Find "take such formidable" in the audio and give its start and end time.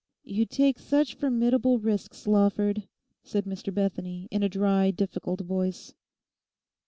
0.47-1.77